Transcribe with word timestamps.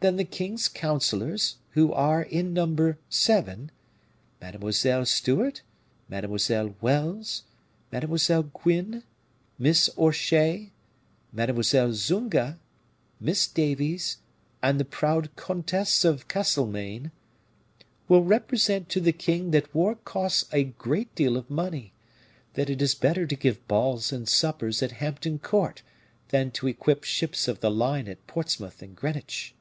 then 0.00 0.14
the 0.14 0.24
king's 0.24 0.68
counselors, 0.68 1.56
who 1.70 1.92
are 1.92 2.22
in 2.22 2.52
number 2.54 2.96
seven 3.08 3.68
Mademoiselle 4.40 5.04
Stewart, 5.04 5.60
Mademoiselle 6.08 6.76
Wells, 6.80 7.42
Mademoiselle 7.90 8.44
Gwyn, 8.44 9.02
Miss 9.58 9.88
Orchay, 9.96 10.70
Mademoiselle 11.32 11.92
Zunga, 11.94 12.60
Miss 13.18 13.48
Davies, 13.48 14.18
and 14.62 14.78
the 14.78 14.84
proud 14.84 15.34
Countess 15.34 16.04
of 16.04 16.28
Castlemaine 16.28 17.10
will 18.06 18.22
represent 18.22 18.88
to 18.90 19.00
the 19.00 19.12
king 19.12 19.50
that 19.50 19.74
war 19.74 19.96
costs 19.96 20.44
a 20.52 20.62
great 20.62 21.12
deal 21.16 21.36
of 21.36 21.50
money; 21.50 21.92
that 22.54 22.70
it 22.70 22.80
is 22.80 22.94
better 22.94 23.26
to 23.26 23.34
give 23.34 23.66
balls 23.66 24.12
and 24.12 24.28
suppers 24.28 24.80
at 24.80 24.92
Hampton 25.02 25.40
Court 25.40 25.82
than 26.28 26.52
to 26.52 26.68
equip 26.68 27.02
ships 27.02 27.48
of 27.48 27.58
the 27.58 27.70
line 27.70 28.06
at 28.06 28.24
Portsmouth 28.28 28.80
and 28.80 28.94
Greenwich." 28.94 29.56